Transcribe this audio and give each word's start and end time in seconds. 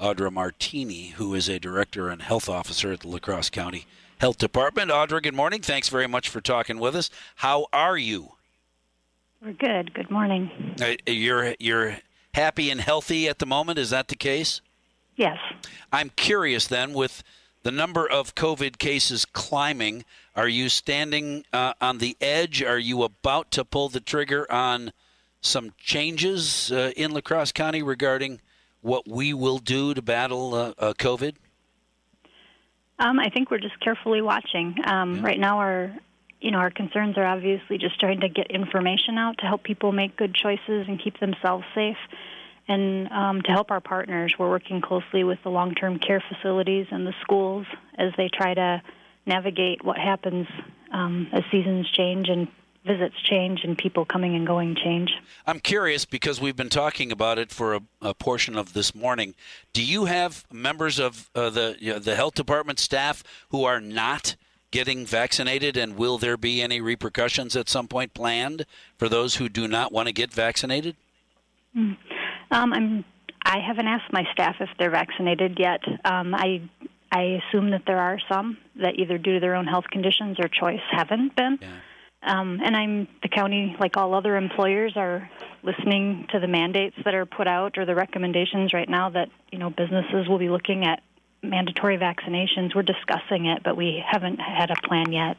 Audra 0.00 0.32
Martine, 0.32 1.12
who 1.12 1.34
is 1.34 1.48
a 1.48 1.58
director 1.58 2.08
and 2.08 2.22
health 2.22 2.48
officer 2.48 2.92
at 2.92 3.00
the 3.00 3.08
La 3.08 3.18
Crosse 3.18 3.50
County 3.50 3.86
Health 4.18 4.38
Department. 4.38 4.90
Audra, 4.90 5.22
good 5.22 5.34
morning. 5.34 5.62
Thanks 5.62 5.88
very 5.88 6.06
much 6.06 6.28
for 6.28 6.40
talking 6.40 6.78
with 6.78 6.94
us. 6.94 7.10
How 7.36 7.66
are 7.72 7.96
you? 7.96 8.32
We're 9.42 9.52
good. 9.52 9.94
Good 9.94 10.10
morning. 10.10 10.74
Uh, 10.80 10.94
you're 11.06 11.54
you're 11.58 11.98
happy 12.34 12.70
and 12.70 12.80
healthy 12.80 13.28
at 13.28 13.38
the 13.38 13.46
moment. 13.46 13.78
Is 13.78 13.90
that 13.90 14.08
the 14.08 14.16
case? 14.16 14.60
Yes. 15.16 15.38
I'm 15.92 16.10
curious 16.16 16.66
then 16.66 16.92
with 16.92 17.22
the 17.62 17.70
number 17.70 18.08
of 18.08 18.34
COVID 18.34 18.78
cases 18.78 19.24
climbing. 19.24 20.04
Are 20.34 20.48
you 20.48 20.68
standing 20.68 21.44
uh, 21.52 21.72
on 21.80 21.98
the 21.98 22.16
edge? 22.20 22.62
Are 22.62 22.78
you 22.78 23.02
about 23.02 23.50
to 23.52 23.64
pull 23.64 23.88
the 23.88 24.00
trigger 24.00 24.50
on 24.52 24.92
some 25.40 25.72
changes 25.78 26.70
uh, 26.70 26.92
in 26.96 27.12
La 27.12 27.20
Crosse 27.20 27.52
County 27.52 27.82
regarding 27.82 28.40
what 28.80 29.08
we 29.08 29.34
will 29.34 29.58
do 29.58 29.94
to 29.94 30.02
battle 30.02 30.54
uh, 30.54 30.72
uh 30.78 30.92
COVID? 30.94 31.34
Um, 32.98 33.18
I 33.20 33.28
think 33.28 33.50
we're 33.50 33.58
just 33.58 33.78
carefully 33.80 34.22
watching. 34.22 34.74
Um, 34.84 35.16
yeah. 35.16 35.22
Right 35.22 35.38
now, 35.38 35.58
our 35.58 35.94
you 36.40 36.50
know 36.50 36.58
our 36.58 36.70
concerns 36.70 37.16
are 37.18 37.26
obviously 37.26 37.78
just 37.78 37.98
trying 38.00 38.20
to 38.20 38.28
get 38.28 38.50
information 38.50 39.18
out 39.18 39.38
to 39.38 39.46
help 39.46 39.62
people 39.62 39.92
make 39.92 40.16
good 40.16 40.34
choices 40.34 40.86
and 40.88 41.02
keep 41.02 41.18
themselves 41.20 41.64
safe. 41.74 41.98
And 42.68 43.08
um, 43.12 43.42
to 43.42 43.52
help 43.52 43.70
our 43.70 43.80
partners, 43.80 44.34
we're 44.38 44.50
working 44.50 44.80
closely 44.80 45.22
with 45.22 45.38
the 45.44 45.50
long 45.50 45.74
term 45.74 45.98
care 45.98 46.22
facilities 46.28 46.86
and 46.90 47.06
the 47.06 47.14
schools 47.20 47.66
as 47.96 48.12
they 48.16 48.28
try 48.28 48.54
to 48.54 48.82
navigate 49.24 49.84
what 49.84 49.98
happens 49.98 50.46
um, 50.92 51.28
as 51.32 51.42
seasons 51.50 51.88
change 51.90 52.28
and 52.28 52.48
visits 52.86 53.16
change 53.22 53.60
and 53.64 53.76
people 53.76 54.04
coming 54.04 54.34
and 54.34 54.46
going 54.46 54.76
change. 54.76 55.10
I'm 55.46 55.60
curious 55.60 56.04
because 56.04 56.40
we've 56.40 56.56
been 56.56 56.68
talking 56.68 57.10
about 57.10 57.38
it 57.38 57.50
for 57.50 57.74
a, 57.74 57.80
a 58.00 58.14
portion 58.14 58.56
of 58.56 58.72
this 58.72 58.94
morning. 58.94 59.34
Do 59.72 59.84
you 59.84 60.04
have 60.06 60.44
members 60.52 60.98
of 60.98 61.30
uh, 61.34 61.50
the 61.50 61.76
you 61.78 61.92
know, 61.92 61.98
the 61.98 62.14
health 62.14 62.34
department 62.34 62.78
staff 62.78 63.22
who 63.50 63.64
are 63.64 63.80
not 63.80 64.36
getting 64.70 65.06
vaccinated, 65.06 65.76
and 65.76 65.96
will 65.96 66.18
there 66.18 66.36
be 66.36 66.60
any 66.60 66.80
repercussions 66.80 67.56
at 67.56 67.68
some 67.68 67.88
point 67.88 68.14
planned 68.14 68.66
for 68.98 69.08
those 69.08 69.36
who 69.36 69.48
do 69.48 69.66
not 69.66 69.92
want 69.92 70.06
to 70.06 70.12
get 70.12 70.32
vaccinated? 70.32 70.96
Mm. 71.76 71.96
Um, 72.50 72.72
I'm. 72.72 73.04
I 73.44 73.60
haven't 73.60 73.86
asked 73.86 74.12
my 74.12 74.24
staff 74.32 74.56
if 74.58 74.68
they're 74.76 74.90
vaccinated 74.90 75.58
yet. 75.60 75.80
Um, 76.04 76.34
I 76.34 76.62
I 77.12 77.40
assume 77.40 77.70
that 77.70 77.82
there 77.86 77.98
are 77.98 78.18
some 78.28 78.58
that 78.76 78.98
either 78.98 79.18
due 79.18 79.34
to 79.34 79.40
their 79.40 79.54
own 79.54 79.66
health 79.66 79.84
conditions 79.90 80.38
or 80.40 80.48
choice 80.48 80.80
haven't 80.90 81.36
been. 81.36 81.58
Yeah. 81.60 81.68
Um, 82.26 82.60
and 82.64 82.76
I'm 82.76 83.08
the 83.22 83.28
county, 83.28 83.76
like 83.78 83.96
all 83.96 84.14
other 84.14 84.36
employers, 84.36 84.92
are 84.96 85.28
listening 85.62 86.26
to 86.32 86.40
the 86.40 86.48
mandates 86.48 86.96
that 87.04 87.14
are 87.14 87.26
put 87.26 87.46
out 87.46 87.78
or 87.78 87.84
the 87.84 87.94
recommendations 87.94 88.72
right 88.72 88.88
now 88.88 89.10
that 89.10 89.28
you 89.52 89.58
know 89.58 89.70
businesses 89.70 90.28
will 90.28 90.38
be 90.38 90.48
looking 90.48 90.84
at 90.84 91.02
mandatory 91.42 91.96
vaccinations. 91.96 92.74
We're 92.74 92.82
discussing 92.82 93.46
it, 93.46 93.62
but 93.62 93.76
we 93.76 94.02
haven't 94.04 94.40
had 94.40 94.70
a 94.70 94.76
plan 94.86 95.12
yet. 95.12 95.36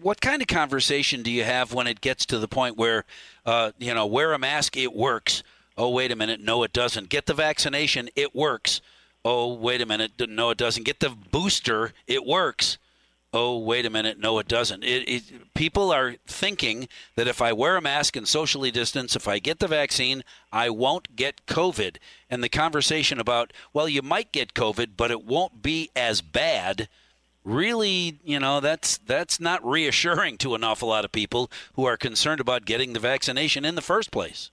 What 0.00 0.20
kind 0.20 0.40
of 0.40 0.46
conversation 0.46 1.24
do 1.24 1.30
you 1.30 1.42
have 1.42 1.74
when 1.74 1.88
it 1.88 2.00
gets 2.00 2.24
to 2.26 2.38
the 2.38 2.46
point 2.46 2.76
where, 2.76 3.04
uh, 3.44 3.72
you 3.78 3.92
know, 3.92 4.06
wear 4.06 4.32
a 4.32 4.38
mask, 4.38 4.76
it 4.76 4.94
works, 4.94 5.42
Oh, 5.80 5.88
wait 5.88 6.12
a 6.12 6.16
minute. 6.16 6.42
No, 6.42 6.62
it 6.62 6.74
doesn't. 6.74 7.08
Get 7.08 7.24
the 7.24 7.32
vaccination. 7.32 8.10
It 8.14 8.34
works. 8.34 8.82
Oh, 9.24 9.54
wait 9.54 9.80
a 9.80 9.86
minute. 9.86 10.12
No, 10.28 10.50
it 10.50 10.58
doesn't. 10.58 10.82
Get 10.82 11.00
the 11.00 11.08
booster. 11.08 11.94
It 12.06 12.26
works. 12.26 12.76
Oh, 13.32 13.58
wait 13.58 13.86
a 13.86 13.90
minute. 13.90 14.18
No, 14.18 14.40
it 14.40 14.48
doesn't. 14.48 14.82
It, 14.82 15.08
it, 15.08 15.54
people 15.54 15.92
are 15.92 16.16
thinking 16.26 16.88
that 17.14 17.28
if 17.28 17.40
I 17.40 17.52
wear 17.52 17.76
a 17.76 17.80
mask 17.80 18.16
and 18.16 18.26
socially 18.26 18.72
distance, 18.72 19.14
if 19.14 19.28
I 19.28 19.38
get 19.38 19.60
the 19.60 19.68
vaccine, 19.68 20.24
I 20.52 20.68
won't 20.70 21.14
get 21.14 21.46
COVID. 21.46 21.98
And 22.28 22.42
the 22.42 22.48
conversation 22.48 23.20
about, 23.20 23.52
well, 23.72 23.88
you 23.88 24.02
might 24.02 24.32
get 24.32 24.54
COVID, 24.54 24.90
but 24.96 25.12
it 25.12 25.24
won't 25.24 25.62
be 25.62 25.90
as 25.94 26.20
bad 26.20 26.88
really, 27.44 28.18
you 28.24 28.38
know, 28.38 28.60
that's 28.60 28.98
that's 28.98 29.40
not 29.40 29.64
reassuring 29.66 30.38
to 30.38 30.54
an 30.54 30.64
awful 30.64 30.88
lot 30.88 31.04
of 31.04 31.12
people 31.12 31.50
who 31.74 31.84
are 31.84 31.96
concerned 31.96 32.40
about 32.40 32.64
getting 32.64 32.92
the 32.92 33.00
vaccination 33.00 33.64
in 33.64 33.74
the 33.74 33.82
first 33.82 34.10
place. 34.10 34.50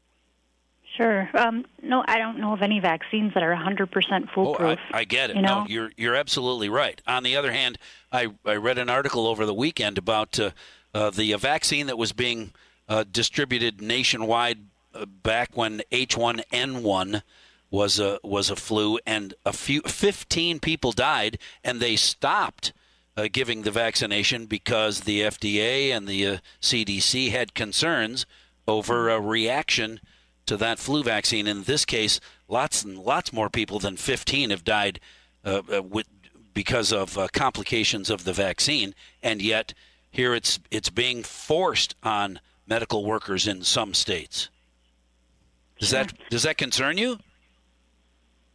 Sure. 0.98 1.30
Um, 1.36 1.64
no, 1.84 2.04
I 2.08 2.18
don't 2.18 2.40
know 2.40 2.54
of 2.54 2.64
any 2.64 2.80
vaccines 2.80 3.36
that 3.36 3.44
are 3.44 3.56
100% 3.56 4.32
foolproof. 4.34 4.80
Oh, 4.82 4.96
I, 4.96 5.00
I 5.00 5.04
get 5.04 5.30
it. 5.30 5.36
You 5.36 5.44
know? 5.44 5.60
No, 5.60 5.66
you're 5.68 5.92
you're 5.96 6.16
absolutely 6.16 6.70
right. 6.70 7.00
On 7.06 7.22
the 7.22 7.36
other 7.36 7.52
hand, 7.52 7.78
I 8.12 8.30
I 8.44 8.56
read 8.56 8.80
an 8.80 8.90
article 8.90 9.28
over 9.28 9.46
the 9.46 9.54
weekend 9.54 10.00
about 10.00 10.40
uh, 10.40 10.52
uh, 10.96 11.12
the 11.12 11.36
uh, 11.36 11.38
vaccine 11.38 11.86
that 11.86 12.00
was 12.00 12.14
being 12.14 12.52
uh, 12.90 13.04
distributed 13.10 13.80
nationwide 13.80 14.58
uh, 14.96 15.06
back 15.06 15.56
when 15.56 15.84
H1N1 15.92 17.22
was 17.70 18.00
a 18.00 18.20
was 18.24 18.50
a 18.50 18.56
flu, 18.56 18.98
and 19.06 19.36
a 19.46 19.54
few 19.54 19.82
15 19.82 20.60
people 20.60 20.92
died, 20.92 21.38
and 21.64 21.80
they 21.80 21.96
stopped. 21.96 22.74
Uh, 23.16 23.28
giving 23.32 23.64
the 23.64 23.72
vaccination 23.72 24.46
because 24.46 25.00
the 25.02 25.22
FDA 25.22 25.90
and 25.90 26.08
the 26.08 26.38
CDC 26.62 27.32
had 27.32 27.56
concerns 27.56 28.28
over 28.68 29.10
a 29.10 29.20
reaction 29.20 30.00
to 30.48 30.58
that 30.58 30.80
flu 30.80 31.04
vaccine. 31.04 31.48
In 31.48 31.64
this 31.64 31.86
case, 31.86 32.20
lots 32.48 32.84
and 32.84 32.98
lots 32.98 33.32
more 33.32 33.50
people 33.50 33.80
than 33.80 33.96
15 33.98 34.50
have 34.50 34.64
died 34.64 35.00
uh, 35.46 35.62
uh, 35.72 35.84
with, 35.84 36.08
because 36.54 36.92
of 36.92 37.18
uh, 37.18 37.28
complications 37.32 38.10
of 38.10 38.24
the 38.24 38.34
vaccine, 38.34 38.96
and 39.22 39.42
yet 39.42 39.74
here 40.10 40.34
it's 40.34 40.60
it's 40.72 40.90
being 40.90 41.22
forced 41.22 41.96
on 42.02 42.40
medical 42.66 43.06
workers 43.06 43.48
in 43.48 43.62
some 43.62 43.94
states. 43.94 44.50
Does 45.80 45.90
sure. 45.90 46.00
that 46.00 46.14
does 46.30 46.44
that 46.44 46.58
concern 46.58 46.98
you? 46.98 47.20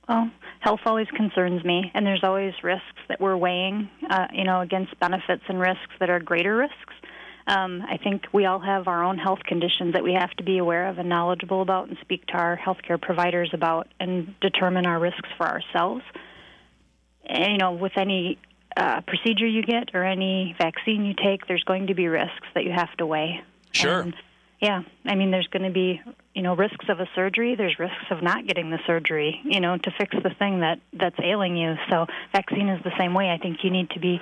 Well, 0.09 0.31
health 0.61 0.81
always 0.85 1.07
concerns 1.15 1.65
me, 1.65 1.91
and 1.95 2.05
there's 2.05 2.25
always 2.25 2.53
risks 2.63 2.99
that 3.09 3.21
we're 3.21 3.37
weighing, 3.37 3.89
uh, 4.11 4.27
you 4.33 4.45
know, 4.45 4.61
against 4.61 4.99
benefits 4.99 5.45
and 5.49 5.61
risks 5.61 5.93
that 6.01 6.11
are 6.11 6.19
greater 6.19 6.57
risks. 6.57 6.95
Um, 7.47 7.83
I 7.83 7.97
think 7.97 8.27
we 8.33 8.47
all 8.47 8.61
have 8.61 8.87
our 8.87 9.03
own 9.03 9.19
health 9.19 9.41
conditions 9.45 9.95
that 9.95 10.05
we 10.05 10.15
have 10.15 10.31
to 10.33 10.45
be 10.45 10.59
aware 10.59 10.89
of 10.89 10.99
and 10.99 11.09
knowledgeable 11.09 11.63
about 11.63 11.89
and 11.89 11.99
speak 12.01 12.27
to 12.27 12.35
our 12.35 12.57
healthcare 12.57 13.01
providers 13.01 13.51
about 13.53 13.89
and 13.99 14.35
determine 14.41 14.87
our 14.87 15.01
risks 15.01 15.29
for 15.37 15.47
ourselves. 15.47 16.05
And, 17.25 17.53
you 17.53 17.59
know, 17.59 17.73
with 17.73 17.93
any 17.97 18.39
uh, 18.77 19.01
procedure 19.03 19.47
you 19.47 19.63
get 19.63 19.91
or 19.95 20.05
any 20.05 20.55
vaccine 20.59 21.05
you 21.05 21.15
take, 21.15 21.47
there's 21.47 21.65
going 21.65 21.89
to 21.89 21.95
be 21.95 22.09
risks 22.09 22.47
that 22.55 22.65
you 22.65 22.73
have 22.73 22.95
to 22.99 23.07
weigh. 23.07 23.43
Sure. 23.73 24.01
And, 24.01 24.15
yeah, 24.61 24.83
I 25.05 25.17
mean, 25.17 25.33
there's 25.33 25.49
going 25.49 25.65
to 25.65 25.73
be, 25.73 26.01
you 26.35 26.43
know, 26.43 26.55
risks 26.55 26.87
of 26.89 27.01
a 27.01 27.09
surgery. 27.17 27.57
There's 27.57 27.81
risks 27.81 28.05
of 28.13 28.23
not 28.23 28.47
getting 28.47 28.71
the 28.71 28.79
surgery, 28.87 29.41
you 29.45 29.59
know, 29.59 29.77
to 29.77 29.91
fix 29.99 30.15
the 30.23 30.31
thing 30.39 30.61
that 30.61 30.79
that's 30.93 31.19
ailing 31.21 31.57
you. 31.57 31.75
So, 31.91 32.07
vaccine 32.33 32.69
is 32.69 32.81
the 32.85 32.93
same 32.97 33.13
way. 33.13 33.29
I 33.31 33.39
think 33.39 33.65
you 33.65 33.71
need 33.71 33.91
to 33.91 33.99
be 33.99 34.21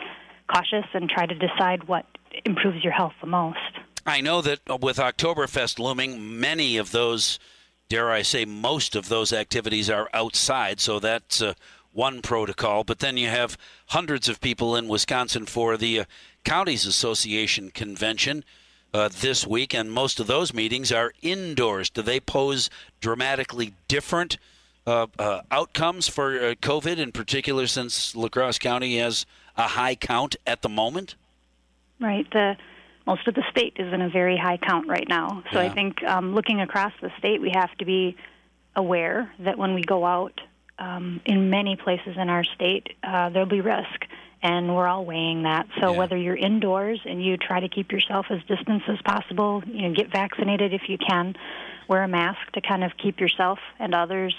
cautious 0.50 0.86
and 0.92 1.08
try 1.08 1.26
to 1.26 1.34
decide 1.34 1.84
what 1.84 2.06
improves 2.44 2.82
your 2.82 2.92
health 2.92 3.12
the 3.20 3.26
most. 3.26 3.58
I 4.06 4.20
know 4.20 4.40
that 4.42 4.60
with 4.80 4.96
Oktoberfest 4.96 5.78
looming, 5.78 6.40
many 6.40 6.76
of 6.76 6.90
those, 6.90 7.38
dare 7.88 8.10
I 8.10 8.22
say, 8.22 8.44
most 8.44 8.96
of 8.96 9.08
those 9.08 9.32
activities 9.32 9.90
are 9.90 10.08
outside, 10.14 10.80
so 10.80 10.98
that's 10.98 11.42
uh, 11.42 11.54
one 11.92 12.22
protocol. 12.22 12.82
But 12.84 13.00
then 13.00 13.16
you 13.16 13.28
have 13.28 13.58
hundreds 13.88 14.28
of 14.28 14.40
people 14.40 14.74
in 14.74 14.88
Wisconsin 14.88 15.46
for 15.46 15.76
the 15.76 16.00
uh, 16.00 16.04
Counties 16.44 16.86
Association 16.86 17.70
convention. 17.70 18.44
Uh, 18.92 19.08
this 19.20 19.46
week, 19.46 19.72
and 19.72 19.92
most 19.92 20.18
of 20.18 20.26
those 20.26 20.52
meetings 20.52 20.90
are 20.90 21.12
indoors. 21.22 21.88
Do 21.90 22.02
they 22.02 22.18
pose 22.18 22.68
dramatically 23.00 23.74
different 23.86 24.36
uh, 24.86 25.06
uh, 25.18 25.42
outcomes 25.50 26.08
for 26.08 26.36
uh, 26.36 26.54
COVID, 26.54 26.98
in 26.98 27.12
particular, 27.12 27.66
since 27.66 28.14
La 28.16 28.28
Crosse 28.28 28.58
County 28.58 28.98
has 28.98 29.26
a 29.56 29.68
high 29.68 29.94
count 29.94 30.36
at 30.46 30.62
the 30.62 30.68
moment? 30.68 31.16
Right. 32.00 32.26
The 32.32 32.56
most 33.06 33.26
of 33.26 33.34
the 33.34 33.44
state 33.50 33.74
is 33.76 33.92
in 33.92 34.02
a 34.02 34.08
very 34.08 34.36
high 34.36 34.56
count 34.56 34.88
right 34.88 35.06
now. 35.08 35.42
So 35.52 35.60
yeah. 35.60 35.66
I 35.66 35.74
think 35.74 36.02
um, 36.04 36.34
looking 36.34 36.60
across 36.60 36.92
the 37.00 37.10
state, 37.18 37.40
we 37.40 37.50
have 37.54 37.74
to 37.78 37.84
be 37.84 38.16
aware 38.76 39.32
that 39.40 39.58
when 39.58 39.74
we 39.74 39.82
go 39.82 40.04
out 40.04 40.40
um, 40.78 41.20
in 41.26 41.50
many 41.50 41.76
places 41.76 42.16
in 42.16 42.28
our 42.28 42.44
state, 42.44 42.88
uh, 43.02 43.28
there'll 43.30 43.48
be 43.48 43.60
risk, 43.60 44.06
and 44.42 44.74
we're 44.74 44.86
all 44.86 45.04
weighing 45.04 45.42
that. 45.42 45.66
So 45.80 45.92
yeah. 45.92 45.98
whether 45.98 46.16
you're 46.16 46.36
indoors 46.36 47.00
and 47.04 47.22
you 47.22 47.36
try 47.36 47.60
to 47.60 47.68
keep 47.68 47.92
yourself 47.92 48.26
as 48.30 48.38
distant 48.48 48.82
as 48.88 48.98
possible, 49.04 49.62
you 49.66 49.88
know, 49.88 49.94
get 49.94 50.10
vaccinated 50.10 50.72
if 50.72 50.82
you 50.88 50.96
can, 50.96 51.34
wear 51.88 52.02
a 52.02 52.08
mask 52.08 52.40
to 52.54 52.60
kind 52.60 52.82
of 52.82 52.92
keep 52.96 53.20
yourself 53.20 53.58
and 53.78 53.94
others. 53.94 54.34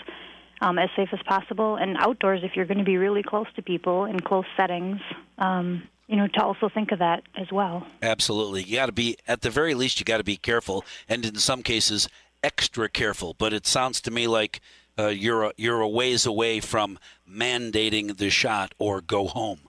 Um, 0.64 0.78
as 0.78 0.90
safe 0.96 1.10
as 1.12 1.20
possible, 1.26 1.76
and 1.76 1.98
outdoors 1.98 2.42
if 2.44 2.56
you're 2.56 2.68
going 2.68 2.78
to 2.78 2.84
be 2.84 2.98
really 2.98 3.24
close 3.24 3.48
to 3.56 3.64
people 3.64 4.06
in 4.06 4.20
close 4.20 4.46
settings, 4.56 5.02
um, 5.40 5.82
you 6.06 6.16
know, 6.16 6.28
to 6.28 6.44
also 6.44 6.70
think 6.70 6.92
of 6.92 7.00
that 7.00 7.24
as 7.36 7.52
well. 7.52 7.88
Absolutely. 8.04 8.62
You 8.62 8.76
got 8.76 8.86
to 8.86 8.92
be, 8.92 9.18
at 9.28 9.42
the 9.42 9.50
very 9.50 9.74
least, 9.74 10.00
you 10.00 10.06
got 10.06 10.18
to 10.18 10.24
be 10.24 10.38
careful, 10.38 10.86
and 11.10 11.26
in 11.26 11.38
some 11.38 11.64
cases, 11.64 12.08
extra 12.44 12.90
careful. 12.90 13.34
But 13.34 13.54
it 13.54 13.66
sounds 13.66 14.02
to 14.02 14.12
me 14.12 14.28
like 14.28 14.62
uh, 15.00 15.08
you're, 15.08 15.46
a, 15.46 15.54
you're 15.58 15.82
a 15.82 15.90
ways 15.90 16.28
away 16.28 16.60
from 16.60 17.00
mandating 17.28 18.18
the 18.18 18.30
shot 18.30 18.76
or 18.78 19.02
go 19.02 19.26
home. 19.26 19.62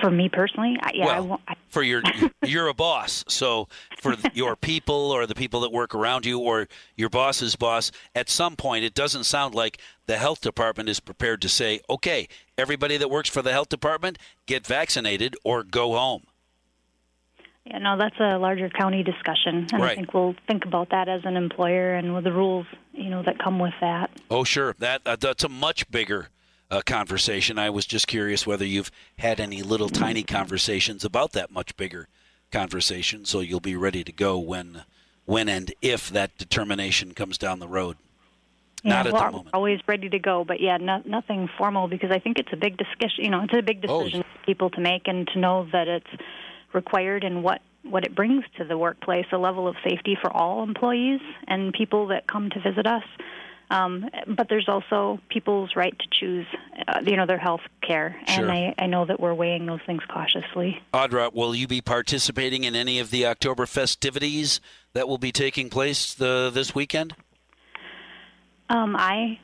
For 0.00 0.10
me 0.10 0.28
personally, 0.28 0.76
I, 0.80 0.90
yeah, 0.94 1.20
well, 1.20 1.40
I, 1.48 1.52
I, 1.52 1.56
for 1.68 1.82
your 1.82 2.02
you're 2.44 2.68
a 2.68 2.74
boss, 2.74 3.24
so 3.26 3.68
for 4.00 4.14
your 4.32 4.54
people 4.54 5.10
or 5.10 5.26
the 5.26 5.34
people 5.34 5.60
that 5.60 5.72
work 5.72 5.94
around 5.94 6.24
you 6.26 6.38
or 6.38 6.68
your 6.96 7.10
boss's 7.10 7.56
boss, 7.56 7.90
at 8.14 8.28
some 8.28 8.54
point, 8.54 8.84
it 8.84 8.94
doesn't 8.94 9.24
sound 9.24 9.54
like 9.54 9.80
the 10.06 10.16
health 10.16 10.40
department 10.40 10.88
is 10.88 11.00
prepared 11.00 11.42
to 11.42 11.48
say, 11.48 11.80
"Okay, 11.90 12.28
everybody 12.56 12.96
that 12.96 13.10
works 13.10 13.28
for 13.28 13.42
the 13.42 13.52
health 13.52 13.68
department, 13.68 14.18
get 14.46 14.66
vaccinated 14.66 15.34
or 15.44 15.64
go 15.64 15.92
home." 15.92 16.24
Yeah, 17.66 17.78
no, 17.78 17.96
that's 17.96 18.20
a 18.20 18.38
larger 18.38 18.68
county 18.68 19.02
discussion, 19.02 19.66
and 19.72 19.80
Right. 19.80 19.92
I 19.92 19.94
think 19.94 20.12
we'll 20.12 20.34
think 20.46 20.66
about 20.66 20.90
that 20.90 21.08
as 21.08 21.22
an 21.24 21.36
employer 21.36 21.94
and 21.94 22.14
with 22.14 22.24
the 22.24 22.32
rules, 22.32 22.66
you 22.92 23.08
know, 23.08 23.22
that 23.22 23.38
come 23.38 23.58
with 23.58 23.72
that. 23.80 24.10
Oh, 24.30 24.44
sure. 24.44 24.76
That 24.78 25.00
uh, 25.06 25.16
that's 25.16 25.44
a 25.44 25.48
much 25.48 25.90
bigger 25.90 26.28
uh, 26.74 26.82
conversation. 26.84 27.58
I 27.58 27.70
was 27.70 27.86
just 27.86 28.06
curious 28.06 28.46
whether 28.46 28.64
you've 28.64 28.90
had 29.18 29.40
any 29.40 29.62
little 29.62 29.88
tiny 29.88 30.22
conversations 30.22 31.04
about 31.04 31.32
that 31.32 31.50
much 31.50 31.76
bigger 31.76 32.08
conversation, 32.50 33.24
so 33.24 33.40
you'll 33.40 33.60
be 33.60 33.76
ready 33.76 34.02
to 34.04 34.12
go 34.12 34.38
when 34.38 34.84
when 35.24 35.48
and 35.48 35.72
if 35.80 36.10
that 36.10 36.36
determination 36.36 37.14
comes 37.14 37.38
down 37.38 37.58
the 37.58 37.68
road. 37.68 37.96
Not 38.82 39.06
yeah, 39.06 39.12
at 39.12 39.18
the 39.18 39.30
moment. 39.32 39.54
always 39.54 39.80
ready 39.86 40.10
to 40.10 40.18
go, 40.18 40.44
but 40.44 40.60
yeah, 40.60 40.76
no, 40.76 41.00
nothing 41.06 41.48
formal 41.56 41.88
because 41.88 42.10
I 42.10 42.18
think 42.18 42.38
it's 42.38 42.52
a 42.52 42.56
big 42.56 42.76
discussion. 42.76 43.24
You 43.24 43.30
know, 43.30 43.42
it's 43.44 43.56
a 43.56 43.62
big 43.62 43.82
Oh, 43.88 44.00
decision 44.00 44.22
for 44.22 44.44
people 44.44 44.68
to 44.70 44.80
make 44.80 45.02
and 45.06 45.26
to 45.28 45.38
know 45.38 45.66
that 45.72 45.88
it's 45.88 46.22
required 46.74 47.24
and 47.24 47.42
what 47.42 47.62
what 47.82 48.04
it 48.04 48.14
brings 48.14 48.44
to 48.56 48.64
the 48.64 48.76
workplace, 48.76 49.26
a 49.32 49.38
level 49.38 49.68
of 49.68 49.76
safety 49.88 50.16
for 50.20 50.32
all 50.32 50.62
employees 50.62 51.20
and 51.46 51.72
people 51.72 52.08
that 52.08 52.26
come 52.26 52.50
to 52.50 52.60
visit 52.60 52.86
us. 52.86 53.04
Um, 53.70 54.08
but 54.26 54.48
there's 54.48 54.68
also 54.68 55.18
people's 55.28 55.74
right 55.74 55.98
to 55.98 56.06
choose, 56.12 56.46
uh, 56.86 57.00
you 57.04 57.16
know, 57.16 57.26
their 57.26 57.38
health 57.38 57.62
care, 57.80 58.16
Sure. 58.28 58.42
and 58.42 58.52
I, 58.52 58.74
I 58.78 58.86
know 58.86 59.04
that 59.06 59.18
we're 59.18 59.34
weighing 59.34 59.66
those 59.66 59.80
things 59.86 60.02
cautiously. 60.08 60.80
Audra, 60.92 61.32
will 61.32 61.54
you 61.54 61.66
be 61.66 61.80
participating 61.80 62.64
in 62.64 62.76
any 62.76 62.98
of 62.98 63.10
the 63.10 63.26
October 63.26 63.66
festivities 63.66 64.60
that 64.92 65.08
will 65.08 65.18
be 65.18 65.32
taking 65.32 65.70
place 65.70 66.14
the, 66.14 66.50
this 66.52 66.74
weekend? 66.74 67.14
Um, 68.68 68.96
I 68.96 69.38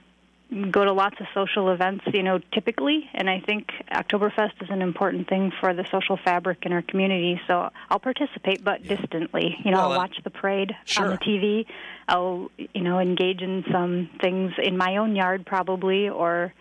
go 0.71 0.85
to 0.85 0.93
lots 0.93 1.17
of 1.21 1.27
social 1.33 1.71
events, 1.71 2.05
you 2.13 2.23
know, 2.23 2.41
typically, 2.53 3.09
and 3.15 3.31
I 3.31 3.41
think 3.41 3.69
Oktoberfest 3.93 4.63
is 4.63 4.69
an 4.71 4.83
important 4.83 5.29
thing 5.29 5.53
for 5.61 5.73
the 5.75 5.85
social 5.91 6.17
fabric 6.17 6.67
in 6.67 6.73
our 6.73 6.83
community. 6.83 7.41
So 7.47 7.71
I'll 7.89 8.01
participate, 8.01 8.65
but 8.65 8.83
distantly. 8.83 9.57
You 9.65 9.71
know, 9.71 9.79
Well, 9.79 9.93
I'll 9.93 9.99
watch 9.99 10.17
the 10.25 10.31
parade 10.31 10.75
Sure. 10.85 11.05
on 11.05 11.11
the 11.13 11.19
TV. 11.19 11.67
I'll, 12.09 12.51
you 12.57 12.83
know, 12.83 12.99
engage 12.99 13.43
in 13.43 13.65
some 13.71 14.11
things 14.21 14.53
in 14.61 14.77
my 14.77 14.97
own 14.97 15.15
yard, 15.15 15.47
probably, 15.47 16.09
or 16.09 16.53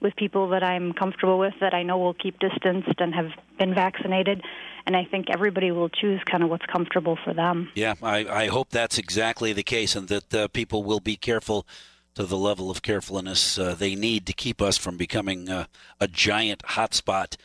with 0.00 0.16
people 0.16 0.48
that 0.50 0.62
I'm 0.62 0.92
comfortable 0.92 1.38
with 1.38 1.54
that 1.60 1.74
I 1.74 1.82
know 1.82 1.98
will 1.98 2.14
keep 2.14 2.38
distanced 2.38 2.98
and 2.98 3.14
have 3.14 3.30
been 3.58 3.74
vaccinated. 3.74 4.42
And 4.86 4.96
I 4.96 5.04
think 5.04 5.30
everybody 5.30 5.70
will 5.70 5.88
choose 5.88 6.20
kind 6.24 6.42
of 6.42 6.50
what's 6.50 6.66
comfortable 6.66 7.18
for 7.24 7.32
them. 7.34 7.70
Yeah, 7.74 7.94
I, 8.02 8.26
I 8.26 8.46
hope 8.48 8.70
that's 8.70 8.98
exactly 8.98 9.52
the 9.52 9.62
case 9.62 9.96
and 9.96 10.08
that 10.08 10.34
uh, 10.34 10.48
people 10.48 10.82
will 10.82 11.00
be 11.00 11.16
careful 11.16 11.66
to 12.14 12.24
the 12.24 12.36
level 12.36 12.70
of 12.70 12.82
carefulness 12.82 13.58
uh, 13.58 13.74
they 13.74 13.94
need 13.94 14.26
to 14.26 14.32
keep 14.32 14.62
us 14.62 14.78
from 14.78 14.96
becoming 14.96 15.48
uh, 15.48 15.66
a 16.00 16.06
giant 16.06 16.62
hotspot 16.62 17.36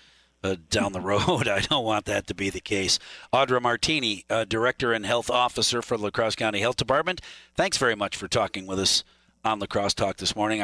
uh, 0.43 0.55
down 0.69 0.93
the 0.93 1.01
road. 1.01 1.47
I 1.47 1.59
don't 1.59 1.85
want 1.85 2.05
that 2.05 2.27
to 2.27 2.35
be 2.35 2.49
the 2.49 2.61
case. 2.61 2.99
Audra 3.33 3.61
Martine, 3.61 4.23
uh, 4.29 4.45
Director 4.45 4.93
and 4.93 5.05
Health 5.05 5.29
Officer 5.29 5.81
for 5.81 5.97
La 5.97 6.09
Crosse 6.09 6.35
County 6.35 6.59
Health 6.59 6.77
Department, 6.77 7.21
thanks 7.55 7.77
very 7.77 7.95
much 7.95 8.15
for 8.15 8.27
talking 8.27 8.67
with 8.67 8.79
us 8.79 9.03
on 9.43 9.59
La 9.59 9.65
Crosse 9.65 9.93
Talk 9.93 10.17
this 10.17 10.35
morning. 10.35 10.61